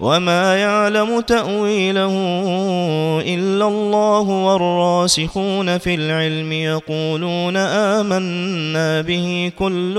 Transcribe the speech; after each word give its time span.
وما 0.00 0.56
يعلم 0.56 1.20
تأويله 1.20 2.14
إلا 3.20 3.66
الله 3.68 4.20
والراسخون 4.20 5.78
في 5.78 5.94
العلم 5.94 6.52
يقولون 6.52 7.56
آمنا 7.56 9.00
به 9.00 9.52
كل 9.58 9.94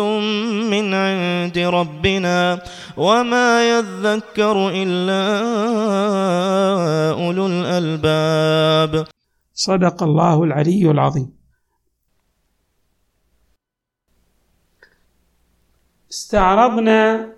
من 0.72 0.94
عند 0.94 1.58
ربنا 1.58 2.62
وما 2.98 3.70
يذكر 3.70 4.70
إلا 4.70 5.22
أولو 7.12 7.48
الألباب. 7.48 9.08
صدق 9.54 10.04
الله 10.04 10.44
العلي 10.44 10.92
العظيم. 10.92 11.30
استعرضنا 16.12 17.31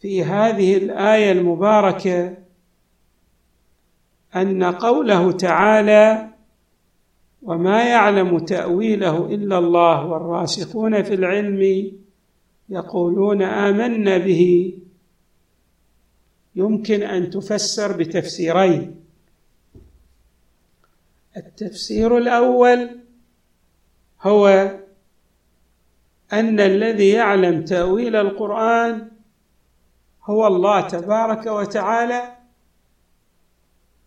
في 0.00 0.24
هذه 0.24 0.76
الآية 0.76 1.32
المباركة 1.32 2.36
أن 4.36 4.64
قوله 4.64 5.32
تعالى 5.32 6.28
وما 7.42 7.82
يعلم 7.88 8.38
تأويله 8.38 9.26
إلا 9.26 9.58
الله 9.58 10.06
والراسخون 10.06 11.02
في 11.02 11.14
العلم 11.14 11.92
يقولون 12.68 13.42
آمنا 13.42 14.18
به 14.18 14.72
يمكن 16.56 17.02
أن 17.02 17.30
تفسر 17.30 17.96
بتفسيرين. 17.96 18.96
التفسير 21.36 22.18
الأول 22.18 23.00
هو 24.22 24.46
أن 26.32 26.60
الذي 26.60 27.08
يعلم 27.08 27.64
تأويل 27.64 28.16
القرآن 28.16 29.15
هو 30.26 30.46
الله 30.46 30.80
تبارك 30.80 31.46
وتعالى 31.46 32.36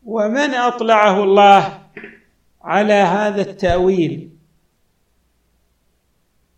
ومن 0.06 0.54
أطلعه 0.54 1.24
الله 1.24 1.80
على 2.62 2.94
هذا 2.94 3.42
التأويل؟ 3.42 4.30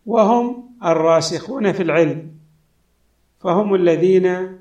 وهم 0.06 0.72
الراسخون 0.84 1.72
في 1.72 1.84
العلم 1.84 2.32
فهم 3.40 3.76
الذين 3.76 4.58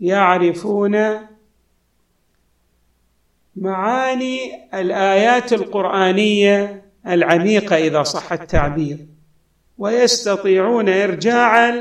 يعرفون 0.00 0.96
معاني 3.56 4.68
الآيات 4.74 5.52
القرآنية 5.52 6.84
العميقة 7.06 7.76
إذا 7.76 8.02
صح 8.02 8.32
التعبير 8.32 9.06
ويستطيعون 9.78 10.88
إرجاع 10.88 11.74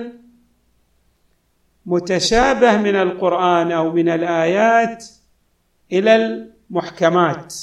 متشابه 1.90 2.78
من 2.78 2.96
القرآن 2.96 3.72
أو 3.72 3.92
من 3.92 4.10
الآيات 4.10 5.06
إلى 5.92 6.16
المحكمات. 6.16 7.56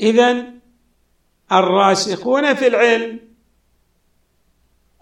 اذا 0.00 0.44
الراسخون 1.52 2.54
في 2.54 2.66
العلم 2.66 3.20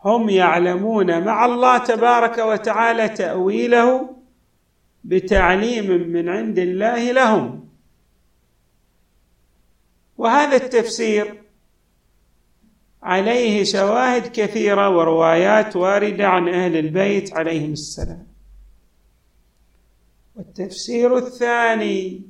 هم 0.04 0.28
يعلمون 0.28 1.24
مع 1.24 1.44
الله 1.44 1.78
تبارك 1.78 2.38
وتعالى 2.38 3.08
تأويله 3.08 4.16
بتعليم 5.04 6.08
من 6.08 6.28
عند 6.28 6.58
الله 6.58 7.12
لهم. 7.12 7.68
وهذا 10.16 10.56
التفسير 10.56 11.42
عليه 13.06 13.64
شواهد 13.64 14.26
كثيرة 14.26 14.96
وروايات 14.96 15.76
واردة 15.76 16.28
عن 16.28 16.48
أهل 16.48 16.76
البيت 16.76 17.32
عليهم 17.32 17.72
السلام. 17.72 18.26
والتفسير 20.36 21.16
الثاني 21.16 22.22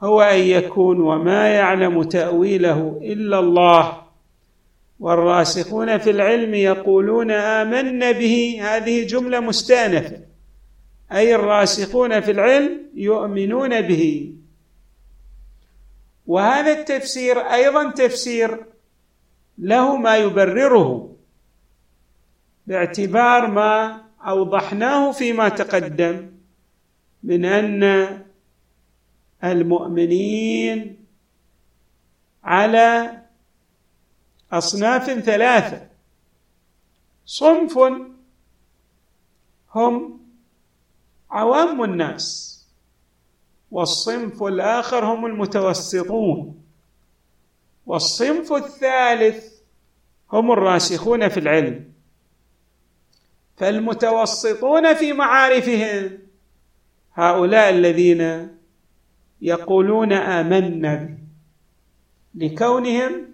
هو 0.00 0.22
أن 0.22 0.40
يكون 0.40 1.00
وما 1.00 1.48
يعلم 1.48 2.02
تأويله 2.02 3.00
إلا 3.02 3.38
الله. 3.38 4.02
والراسخون 5.00 5.98
في 5.98 6.10
العلم 6.10 6.54
يقولون 6.54 7.30
امنا 7.30 8.10
به 8.10 8.58
هذه 8.62 9.06
جملة 9.06 9.40
مستأنفة. 9.40 10.20
أي 11.12 11.34
الراسخون 11.34 12.20
في 12.20 12.30
العلم 12.30 12.80
يؤمنون 12.94 13.80
به. 13.80 14.32
وهذا 16.26 16.72
التفسير 16.72 17.38
أيضا 17.38 17.90
تفسير 17.90 18.71
له 19.58 19.96
ما 19.96 20.16
يبرره 20.16 21.16
باعتبار 22.66 23.46
ما 23.46 24.02
أوضحناه 24.20 25.12
فيما 25.12 25.48
تقدم 25.48 26.32
من 27.22 27.44
أن 27.44 28.22
المؤمنين 29.44 31.06
على 32.44 33.18
أصناف 34.52 35.10
ثلاثة 35.10 35.88
صنف 37.26 37.78
هم 39.74 40.20
عوام 41.30 41.84
الناس 41.84 42.52
والصنف 43.70 44.42
الآخر 44.42 45.04
هم 45.04 45.26
المتوسطون 45.26 46.61
والصنف 47.86 48.52
الثالث 48.52 49.52
هم 50.32 50.52
الراسخون 50.52 51.28
في 51.28 51.40
العلم 51.40 51.92
فالمتوسطون 53.56 54.94
في 54.94 55.12
معارفهم 55.12 56.18
هؤلاء 57.14 57.70
الذين 57.70 58.48
يقولون 59.40 60.12
آمنا 60.12 61.18
لكونهم 62.34 63.28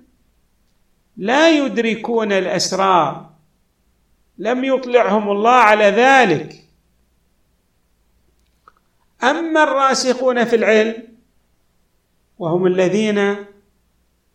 لا 1.16 1.50
يدركون 1.50 2.32
الأسرار 2.32 3.30
لم 4.38 4.64
يطلعهم 4.64 5.30
الله 5.30 5.50
على 5.50 5.84
ذلك. 5.84 6.64
أما 9.22 9.62
الراسخون 9.62 10.44
في 10.44 10.56
العلم 10.56 11.08
وهم 12.38 12.66
الذين 12.66 13.36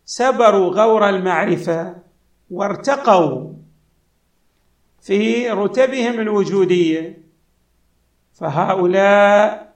سبروا 0.04 0.70
غور 0.70 1.08
المعرفة 1.08 1.96
وارتقوا 2.50 3.52
في 5.02 5.50
رتبهم 5.50 6.20
الوجودية 6.20 7.22
فهؤلاء 8.34 9.74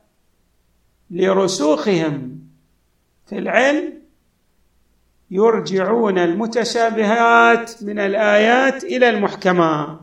لرسوخهم 1.11 2.41
في 3.27 3.39
العلم 3.39 4.03
يرجعون 5.31 6.19
المتشابهات 6.19 7.83
من 7.83 7.99
الآيات 7.99 8.85
إلى 8.85 9.09
المحكمات 9.09 9.99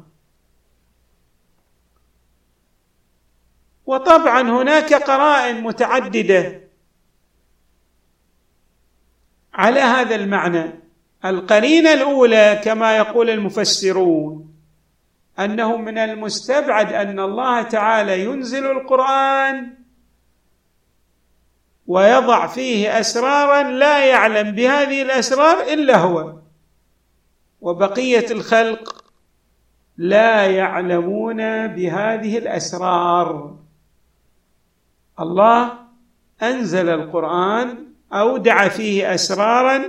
وطبعا 3.86 4.42
هناك 4.42 4.94
قرائن 4.94 5.64
متعددة 5.64 6.62
على 9.56 9.80
هذا 9.80 10.16
المعنى. 10.16 10.86
القرينة 11.26 11.94
الأولى 11.94 12.62
كما 12.64 12.98
يقول 12.98 13.30
المفسرون 13.30 14.54
أنه 15.40 15.78
من 15.78 15.98
المستبعد 15.98 16.94
أن 16.94 17.20
الله 17.20 17.62
تعالى 17.62 18.24
ينزل 18.24 18.72
القرآن 18.72 19.74
ويضع 21.88 22.48
فيه 22.48 23.00
أسرارا 23.00 23.64
لا 23.64 24.06
يعلم 24.06 24.52
بهذه 24.52 25.02
الأسرار 25.02 25.62
إلا 25.74 25.98
هو. 25.98 26.34
وبقية 27.62 28.26
الخلق 28.32 29.06
لا 29.98 30.46
يعلمون 30.46 31.68
بهذه 31.68 32.38
الأسرار. 32.38 33.56
الله 35.20 35.74
أنزل 36.44 36.90
القرآن 36.90 37.85
أودع 38.14 38.68
فيه 38.68 39.14
أسرارا 39.14 39.84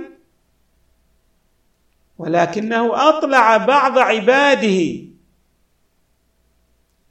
ولكنه 2.17 3.09
أطلع 3.09 3.57
بعض 3.57 3.97
عباده 3.97 5.07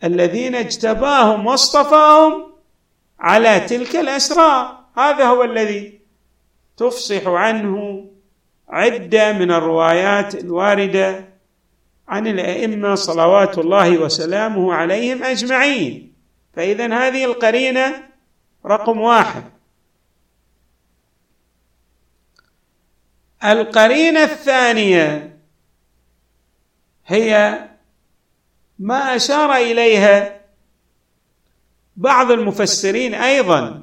الذين 0.04 0.54
اجتباهم 0.54 1.46
واصطفاهم 1.46 2.52
على 3.20 3.60
تلك 3.60 3.96
الأسرار. 3.96 4.84
هذا 4.96 5.24
هو 5.24 5.44
الذي 5.44 6.00
تفصح 6.76 7.26
عنه 7.26 8.06
عدة 8.68 9.32
من 9.32 9.50
الروايات 9.50 10.34
الواردة 10.34 11.24
عن 12.08 12.26
الأئمة 12.26 12.94
صلوات 12.94 13.58
الله 13.58 13.98
وسلامه 13.98 14.74
عليهم 14.74 15.22
أجمعين. 15.24 16.12
فإذا 16.54 16.86
هذه 16.94 17.24
القرينة 17.24 18.02
رقم 18.66 19.00
واحد. 19.00 19.55
القرينة 23.44 24.22
الثانية 24.22 25.38
هي 27.06 27.58
ما 28.78 29.16
أشار 29.16 29.56
إليها 29.56 30.40
بعض 31.96 32.30
المفسرين 32.30 33.14
أيضا 33.14 33.82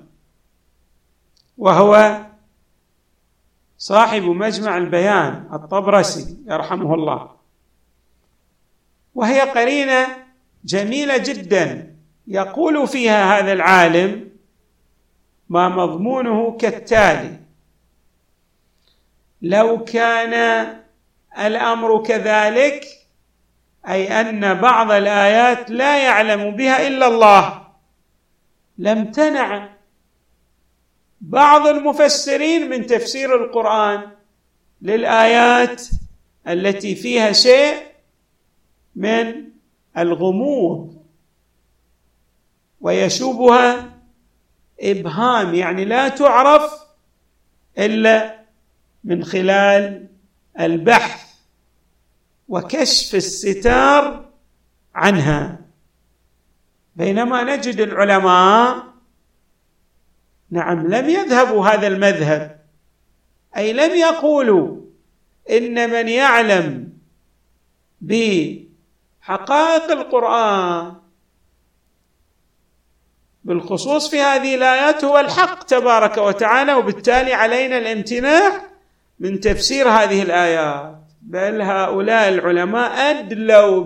وهو 1.58 2.22
صاحب 3.78 4.22
مجمع 4.22 4.78
البيان 4.78 5.50
الطبرسي 5.54 6.38
يرحمه 6.48 6.94
الله. 6.94 7.30
وهي 9.16 9.42
قرينة 9.42 10.08
جميلة 10.66 11.18
جدا 11.18 11.96
يقول 12.28 12.88
فيها 12.88 13.40
هذا 13.40 13.54
العالم 13.54 14.30
ما 15.50 15.70
مضمونه 15.70 16.58
كالتالي 16.58 17.43
لو 19.44 19.84
كان 19.84 20.34
الأمر 21.40 22.04
كذلك 22.04 22.86
أي 23.88 24.22
أن 24.22 24.54
بعض 24.54 24.92
الآيات 24.92 25.70
لا 25.72 26.04
يعلم 26.04 26.52
بها 26.52 26.88
إلا 26.88 27.08
الله. 27.08 27.68
لامتنع 28.78 29.70
بعض 31.22 31.68
المفسرين 31.68 32.70
من 32.70 32.86
تفسير 32.86 33.44
القرآن 33.44 34.12
للآيات 34.82 35.84
التي 36.48 36.96
فيها 36.96 37.32
شيء 37.32 37.76
من 38.96 39.50
الغموض 39.98 41.04
ويشوبها 42.82 43.90
إبهام. 44.80 45.56
يعني 45.56 45.86
لا 45.86 46.08
تعرف 46.08 46.74
إلا 47.78 48.43
من 49.04 49.24
خلال 49.24 50.08
البحث 50.60 51.34
وكشف 52.48 53.16
الستار 53.16 54.30
عنها. 54.96 55.60
بينما 56.96 57.56
نجد 57.56 57.80
العلماء 57.80 58.94
نعم 60.52 60.88
لم 60.88 61.10
يذهبوا 61.10 61.68
هذا 61.68 61.88
المذهب 61.88 62.60
أي 63.58 63.74
لم 63.74 63.96
يقولوا 63.96 64.82
إن 65.50 65.90
من 65.90 66.08
يعلم 66.08 66.94
بحقائق 68.02 69.92
القرآن 69.92 70.96
بالخصوص 73.44 74.10
في 74.10 74.22
هذه 74.22 74.56
الآيات 74.56 75.04
هو 75.04 75.20
الحق 75.20 75.64
تبارك 75.64 76.18
وتعالى 76.18 76.74
وبالتالي 76.74 77.34
علينا 77.34 77.78
الامتناع 77.78 78.73
من 79.20 79.40
تفسير 79.40 79.90
هذه 79.90 80.22
الآيات. 80.22 81.00
بل 81.22 81.62
هؤلاء 81.62 82.30
العلماء 82.30 82.92
أدلوا 82.92 83.84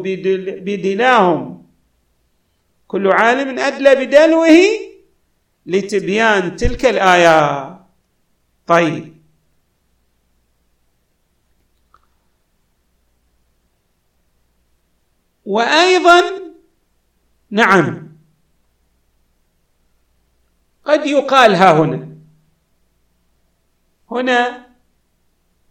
بدناهم 0.59 1.65
كل 2.87 3.07
عالم 3.07 3.59
أدلى 3.59 3.95
بدلوه 3.95 4.57
لتبيان 5.65 6.55
تلك 6.55 6.85
الآيات. 6.85 7.79
طيب. 8.67 9.17
وأيضا 15.45 16.21
نعم. 17.51 18.07
قد 20.85 21.05
يقال 21.05 21.55
ها 21.55 21.71
هنا. 21.71 22.07
هنا 24.11 24.66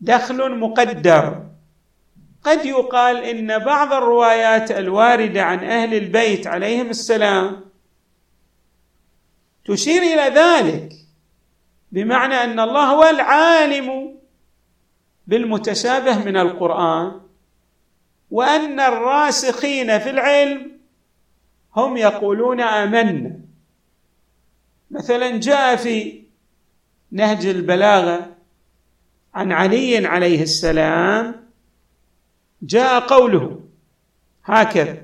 دخل 0.00 0.58
مقدر. 0.58 1.46
قد 2.46 2.64
يقال 2.64 3.16
إن 3.24 3.58
بعض 3.58 3.92
الروايات 3.92 4.70
الواردة 4.70 5.42
عن 5.42 5.64
أهل 5.64 5.94
البيت 5.94 6.46
عليهم 6.46 6.90
السلام 6.90 7.64
تشير 9.64 10.02
إلى 10.02 10.40
ذلك 10.40 10.92
بمعنى 11.92 12.34
أن 12.34 12.60
الله 12.60 12.84
هو 12.84 13.04
العالم 13.04 14.18
بالمتشابه 15.26 16.24
من 16.24 16.36
القرآن 16.36 17.20
وأن 18.30 18.80
الراسخين 18.80 19.98
في 19.98 20.10
العلم 20.10 20.80
هم 21.76 21.96
يقولون 21.96 22.60
آمنا. 22.60 23.40
مثلا 24.90 25.36
جاء 25.36 25.76
في 25.76 26.22
نهج 27.12 27.46
البلاغة 27.46 28.35
عن 29.36 29.52
علي 29.52 30.06
عليه 30.06 30.42
السلام 30.42 31.46
جاء 32.62 33.00
قوله 33.00 33.60
هكذا. 34.44 35.02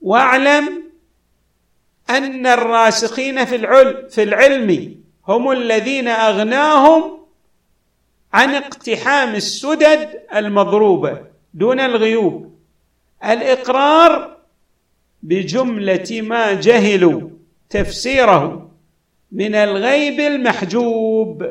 واعلم 0.00 0.82
أن 2.10 2.46
الراسخين 2.46 3.44
في 3.44 3.56
العلم 3.56 4.08
في 4.08 4.22
العلم 4.22 5.00
هم 5.28 5.50
الذين 5.50 6.08
أغناهم 6.08 7.20
عن 8.32 8.54
اقتحام 8.54 9.34
السدد 9.34 10.22
المضروبة 10.34 11.26
دون 11.54 11.80
الغيوب. 11.80 12.58
الإقرار 13.24 14.36
بجملة 15.22 16.20
ما 16.22 16.52
جهلوا 16.52 17.30
تفسيره. 17.70 18.69
من 19.32 19.54
الغيب 19.54 20.20
المحجوب. 20.20 21.46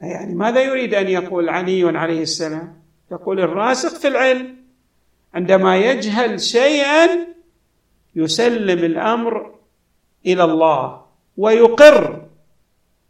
يعني 0.00 0.34
ماذا 0.34 0.62
يريد 0.62 0.94
أن 0.94 1.08
يقول 1.08 1.48
علي 1.48 1.98
عليه 1.98 2.22
السلام؟ 2.22 2.82
يقول 3.12 3.40
الراسخ 3.40 3.98
في 3.98 4.08
العلم 4.08 4.56
عندما 5.34 5.76
يجهل 5.76 6.40
شيئا 6.40 7.26
يسلم 8.14 8.78
الأمر 8.84 9.54
إلى 10.26 10.44
الله 10.44 11.02
ويقر 11.36 12.26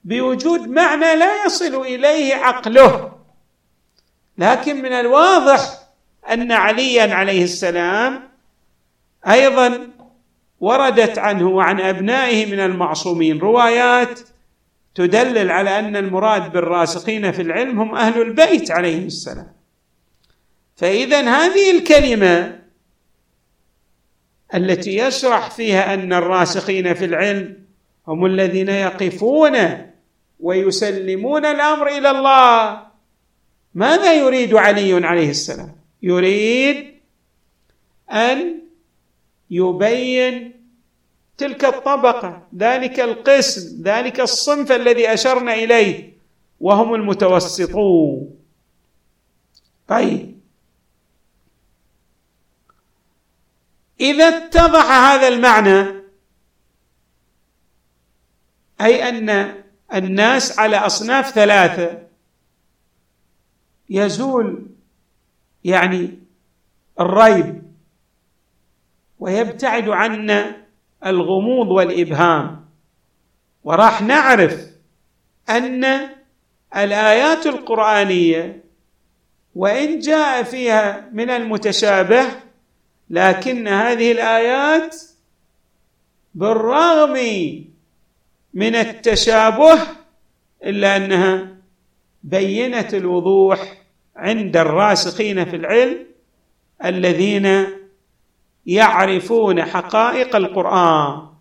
بوجود 0.04 0.68
معنى 0.68 1.16
لا 1.16 1.44
يصل 1.44 1.80
إليه 1.80 2.34
عقله. 2.34 3.12
لكن 4.38 4.82
من 4.82 4.92
الواضح 4.92 5.61
أن 6.30 6.52
عليا 6.52 7.14
عليه 7.14 7.44
السلام 7.44 8.28
أيضا 9.28 9.88
وردت 10.62 11.19
عنه 11.19 11.49
وعن 11.49 11.81
أبنائه 11.81 12.47
من 12.52 12.61
المعصومين. 12.61 13.38
روايات 13.38 14.21
تدلل 14.95 15.50
على 15.50 15.78
أن 15.78 15.97
المراد 15.97 16.52
بالراسخين 16.52 17.33
في 17.33 17.42
العلم 17.42 17.81
هم 17.81 17.95
أهل 17.95 18.23
البيت 18.23 18.71
عليهم 18.71 19.07
السلام. 19.07 19.52
فاذا 20.76 21.21
هذه 21.21 21.78
الكلمة 21.78 22.59
التي 24.54 24.97
يشرح 24.97 25.50
فيها 25.50 25.95
أن 25.95 26.12
الراسخين 26.12 26.95
في 26.95 27.04
العلم 27.04 27.57
هم 28.09 28.26
الذين 28.26 28.69
يقفون 28.69 29.87
ويسلمون 30.40 31.45
الأمر 31.45 31.87
إلى 31.87 32.11
الله. 32.11 32.83
ماذا 33.75 34.14
يريد 34.14 34.54
علي 34.54 35.07
عليه 35.07 35.31
السلام؟ 35.31 35.76
يريد 36.02 36.95
أن 38.11 38.62
يبين 39.52 40.52
تلك 41.38 41.64
الطبقة 41.64 42.49
ذلك 42.56 43.00
القسم 43.00 43.82
ذلك 43.82 44.21
الصنف 44.21 44.73
الذي 44.73 45.12
أشرنا 45.12 45.54
إليه 45.54 46.12
وهم 46.61 46.94
المتوسطون. 46.94 48.35
طيب. 49.88 50.40
إذا 54.00 54.28
اتضح 54.28 54.90
هذا 54.90 55.28
المعنى 55.28 56.02
أي 58.80 59.09
أن 59.09 59.54
الناس 59.94 60.59
على 60.59 60.76
أصناف 60.76 61.30
ثلاثة 61.30 62.02
يزول 63.90 64.66
يعني 65.64 66.18
الريب 67.00 67.62
ويبتعد 69.22 69.88
عنا 69.88 70.56
الغموض 71.06 71.68
والإبهام. 71.68 72.64
وراح 73.64 74.02
نعرف 74.02 74.66
أن 75.50 75.84
الآيات 76.76 77.46
القرآنية 77.46 78.64
وإن 79.54 79.98
جاء 79.98 80.42
فيها 80.42 81.08
من 81.12 81.30
المتشابه 81.30 82.24
لكن 83.10 83.68
هذه 83.68 84.12
الآيات 84.12 84.96
بالرغم 86.34 87.14
من 88.54 88.74
التشابه 88.74 89.78
إلا 90.64 90.96
أنها 90.96 91.48
بينت 92.22 92.94
الوضوح 92.94 93.74
عند 94.16 94.56
الراسخين 94.56 95.44
في 95.44 95.56
العلم 95.56 96.06
الذين 96.84 97.81
يعرفون 98.66 99.64
حقائق 99.64 100.37
القرآن. 100.37 101.33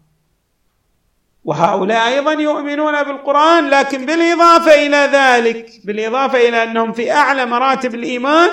وهؤلاء 1.46 2.08
أيضا 2.08 2.34
يؤمنون 2.34 3.04
بالقرآن 3.04 3.70
لكن 3.70 4.06
بالإضافة 4.06 4.74
إلى 4.74 4.98
ذلك 4.98 5.86
بالإضافة 5.86 6.50
إلى 6.50 6.64
أنهم 6.64 6.92
في 6.94 7.12
أعلى 7.12 7.46
مراتب 7.46 7.96
الإيمان 7.96 8.50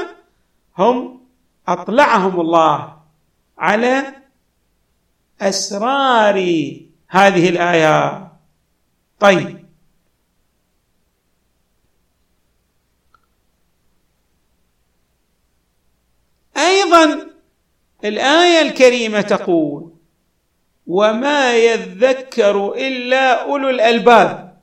هم 0.79 1.21
أطلعهم 1.69 2.41
الله 2.41 2.97
على 3.59 4.15
أسرار 5.41 6.35
هذه 7.09 7.49
الايات 7.49 8.23
طيب. 9.21 9.65
أيضا 16.57 17.28
الآية 18.05 18.63
الكريمة 18.63 19.21
تقول 19.21 19.93
وما 20.87 21.57
يذكر 21.57 22.73
إلا 22.75 23.43
أولو 23.43 23.71
الألباب 23.71 24.59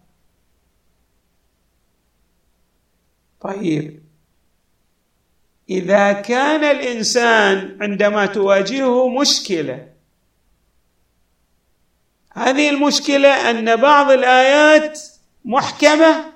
طيب 3.42 4.04
إذا 5.70 6.14
كان 6.14 6.64
الإنسان 6.64 7.78
عندما 7.82 8.26
تواجهه 8.26 9.10
مشكلة 9.10 9.88
هذه 12.36 12.70
المشكلة 12.70 13.50
أن 13.50 13.76
بعض 13.76 14.12
الآيات 14.12 15.00
محكمة 15.46 16.34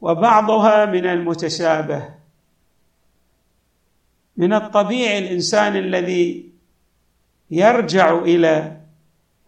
وبعضها 0.00 0.84
من 0.84 1.06
المتشابه. 1.06 2.21
من 4.36 4.52
الطبيعي 4.52 5.18
الإنسان 5.18 5.76
الذي 5.76 6.52
يرجع 7.50 8.18
إلى 8.18 8.76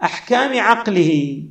أحكام 0.03 0.61
عقله 0.61 1.43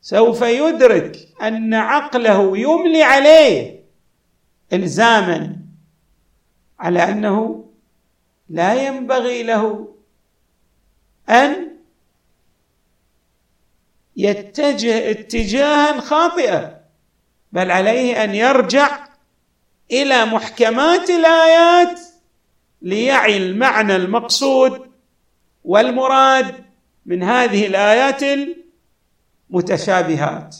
سوف 0.00 0.42
يدرك 0.42 1.28
أن 1.42 1.74
عقله 1.74 2.58
يملي 2.58 3.02
عليه 3.02 3.84
الزاما 4.72 5.56
على 6.78 7.04
أنه 7.04 7.64
لا 8.48 8.86
ينبغي 8.86 9.42
له 9.42 9.94
أن 11.28 11.76
يتجه 14.16 15.10
اتجاها 15.10 16.00
خاطئا 16.00 16.80
بل 17.52 17.70
عليه 17.70 18.24
أن 18.24 18.34
يرجع 18.34 19.06
إلى 19.90 20.24
محكمات 20.24 21.10
الآيات 21.10 22.00
ليعي 22.86 23.36
المعنى 23.36 23.96
المقصود 23.96 24.90
والمراد 25.64 26.64
من 27.06 27.22
هذه 27.22 27.66
الآيات 27.66 28.22
المتشابهات. 29.50 30.56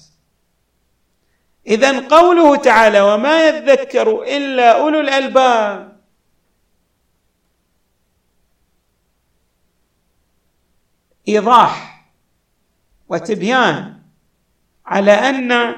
اذا 1.66 2.08
قوله 2.08 2.56
تعالى 2.56 3.00
وما 3.00 3.48
يذكر 3.48 4.22
إلا 4.22 4.80
أولو 4.80 5.00
الألباب 5.00 6.00
إيضاح 11.28 12.04
وتبيان 13.08 13.98
على 14.86 15.12
أن 15.12 15.76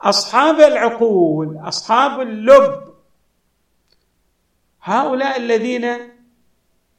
أصحاب 0.00 0.60
العقول 0.60 1.58
أصحاب 1.68 2.20
اللب 2.20 2.89
هؤلاء 4.82 5.36
الذين 5.36 5.96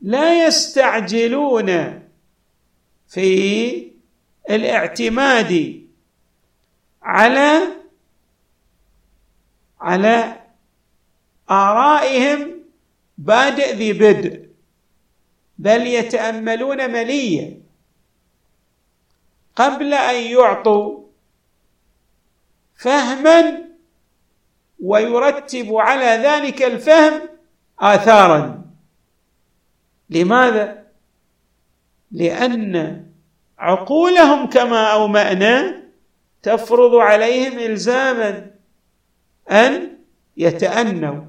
لا 0.02 0.46
يستعجلون 0.46 2.00
في 3.08 3.92
الاعتماد 4.50 5.82
على 7.02 7.62
على 9.82 10.42
آرائهم 11.52 12.62
بادئ 13.18 13.76
ذي 13.76 13.94
بدء 13.94 14.48
بل 15.58 15.88
يتأملون 15.88 16.92
مليا. 16.92 17.62
قبل 19.56 19.94
أن 19.94 20.16
يعطوا 20.16 21.04
فهما 22.76 23.66
ويرتب 24.80 25.76
على 25.76 26.06
ذلك 26.06 26.64
الفهم 26.64 27.22
آثارا 27.82 28.62
لماذا؟ 30.10 30.82
لأن 32.12 33.06
عقولهم 33.60 34.50
كما 34.50 34.94
أومأنا 34.94 35.82
تفرض 36.44 36.96
عليهم 36.96 37.60
إلزاما 37.60 38.52
أن 39.52 39.98
يتأنوا 40.38 41.22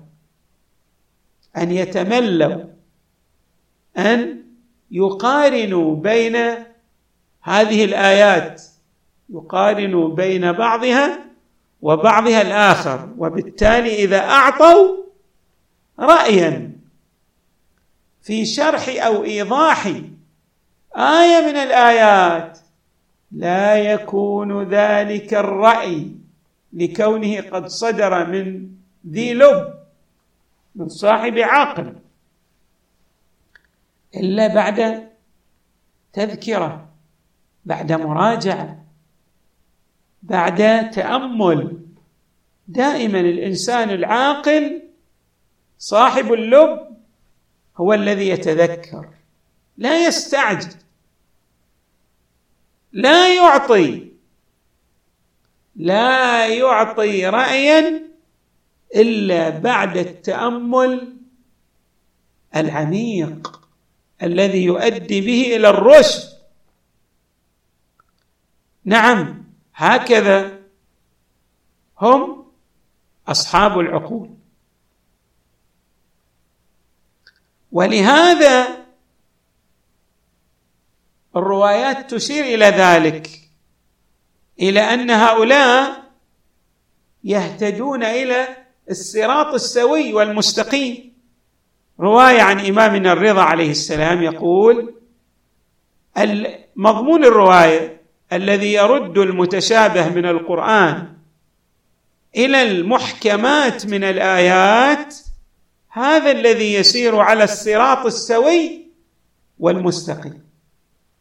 أن 1.56 1.70
يتملوا 1.70 2.64
أن 3.98 4.42
يقارنوا 4.90 5.96
بين 5.96 6.36
هذه 7.42 7.84
الآيات 7.84 8.62
يقارنوا 9.30 10.08
بين 10.08 10.52
بعضها 10.52 11.18
وبعضها 11.82 12.42
الآخر 12.42 13.08
وبالتالي 13.18 13.94
إذا 14.04 14.18
أعطوا 14.18 15.01
رأيا 15.98 16.72
في 18.22 18.44
شرح 18.44 19.04
أو 19.06 19.24
إيضاح 19.24 19.86
آية 20.96 21.46
من 21.46 21.56
الآيات 21.56 22.58
لا 23.32 23.76
يكون 23.76 24.62
ذلك 24.62 25.34
الرأي 25.34 26.10
لكونه 26.72 27.40
قد 27.40 27.66
صدر 27.66 28.26
من 28.26 28.68
ذي 29.10 29.34
لب 29.34 29.74
من 30.74 30.88
صاحب 30.88 31.38
عقل 31.38 31.96
إلا 34.16 34.54
بعد 34.54 35.08
تذكرة 36.12 36.88
بعد 37.64 37.92
مراجعة 37.92 38.84
بعد 40.22 40.90
تأمل. 40.90 41.78
دائما 42.68 43.20
الإنسان 43.20 43.90
العاقل 43.90 44.81
صاحب 45.82 46.32
اللب 46.32 46.96
هو 47.76 47.92
الذي 47.92 48.28
يتذكر 48.28 49.08
لا 49.76 50.06
يستعجل 50.06 50.74
لا 52.92 53.34
يعطي 53.34 54.12
لا 55.76 56.46
يعطي 56.46 57.26
رايا 57.26 58.02
إلا 58.96 59.48
بعد 59.48 59.96
التأمل 59.96 61.16
العميق 62.56 63.60
الذي 64.22 64.64
يؤدي 64.64 65.20
به 65.20 65.56
إلى 65.56 65.70
الرشد. 65.70 66.28
نعم 68.84 69.44
هكذا 69.74 70.60
هم 71.98 72.46
أصحاب 73.28 73.78
العقول. 73.78 74.41
ولهذا 77.72 78.68
الروايات 81.36 82.10
تشير 82.14 82.44
إلى 82.44 82.64
ذلك 82.64 83.30
إلى 84.60 84.80
أن 84.80 85.10
هؤلاء 85.10 86.02
يهتدون 87.24 88.02
إلى 88.02 88.48
الصراط 88.90 89.54
السوي 89.54 90.14
والمستقيم. 90.14 91.12
رواية 92.00 92.42
عن 92.42 92.66
إمامنا 92.66 93.12
الرضا 93.12 93.42
عليه 93.42 93.70
السلام 93.70 94.22
يقول 94.22 94.94
مضمون 96.76 97.24
الرواية 97.24 98.00
الذي 98.32 98.72
يرد 98.72 99.18
المتشابه 99.18 100.08
من 100.08 100.26
القرآن 100.26 101.12
إلى 102.36 102.62
المحكمات 102.62 103.86
من 103.86 104.04
الآيات 104.04 105.14
هذا 105.94 106.30
الذي 106.30 106.74
يسير 106.74 107.16
على 107.20 107.44
الصراط 107.44 108.06
السوي 108.06 108.88
والمستقيم. 109.58 110.42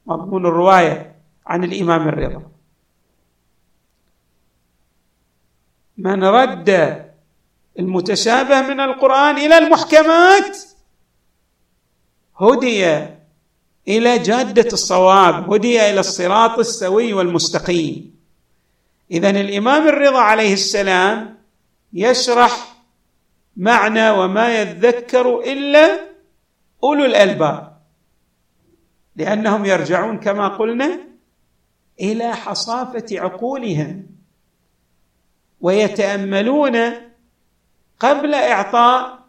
مضمون 0.06 0.46
الرواية 0.46 1.16
عن 1.48 1.64
الإمام 1.64 2.08
الرضا. 2.08 2.44
من 5.98 6.24
رد 6.24 6.70
المتشابه 7.80 8.62
من 8.62 8.80
القرآن 8.80 9.38
إلى 9.38 9.58
المحكمات 9.58 10.58
هدي 12.38 12.86
إلى 13.88 14.18
جادة 14.18 14.68
الصواب 14.74 15.54
هدي 15.54 15.90
إلى 15.90 16.00
الصراط 16.00 16.60
السوي 16.60 17.14
والمستقيم. 17.14 18.16
اذا 19.12 19.30
الإمام 19.30 19.88
الرضا 19.88 20.20
عليه 20.20 20.54
السلام 20.54 21.38
يشرح 21.94 22.71
معنى 23.58 24.10
وما 24.10 24.60
يذكر 24.62 25.40
إلا 25.40 26.00
أولو 26.84 27.06
الألباب. 27.06 27.82
لأنهم 29.16 29.66
يرجعون 29.66 30.20
كما 30.20 30.48
قلنا 30.48 31.00
إلى 32.02 32.36
حصافة 32.36 33.06
عقولهم 33.12 34.08
ويتأملون 35.62 36.78
قبل 38.00 38.34
إعطاء 38.34 39.20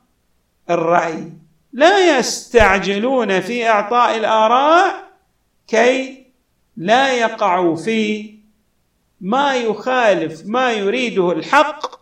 الرأي. 0.70 1.32
لا 1.72 2.18
يستعجلون 2.18 3.40
في 3.40 3.68
إعطاء 3.68 4.16
الآراء 4.16 5.12
كي 5.66 6.26
لا 6.76 7.12
يقعوا 7.12 7.76
في 7.76 8.32
ما 9.20 9.56
يخالف 9.56 10.42
ما 10.46 10.72
يريده 10.72 11.32
الحق 11.32 12.01